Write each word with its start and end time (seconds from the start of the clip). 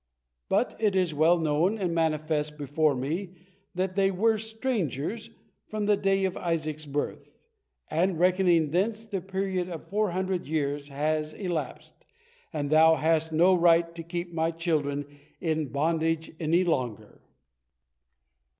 But 0.49 0.73
it 0.79 0.95
is 0.95 1.13
well 1.13 1.37
known 1.37 1.77
and 1.77 1.93
manifest 1.93 2.57
before 2.57 2.95
Me 2.95 3.35
that 3.75 3.93
they 3.93 4.09
were 4.09 4.39
'strangers' 4.39 5.29
from 5.67 5.85
the 5.85 5.95
day 5.95 6.25
of 6.25 6.35
Isaac's 6.35 6.87
birth, 6.87 7.29
and. 7.87 8.17
reckoning 8.19 8.71
thence, 8.71 9.05
the 9.05 9.21
period 9.21 9.69
of 9.69 9.89
four 9.89 10.09
hundred 10.09 10.47
years 10.47 10.87
has 10.87 11.33
elapsed, 11.33 12.07
and 12.51 12.71
thou 12.71 12.95
hast 12.95 13.31
no 13.31 13.53
right 13.53 13.93
to 13.93 14.01
keep 14.01 14.33
My 14.33 14.49
children 14.49 15.05
in 15.39 15.67
bondage 15.67 16.31
any 16.39 16.63
longer." 16.63 17.21